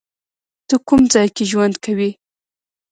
[0.67, 2.11] ته کوم ځای کې ژوند کوی؟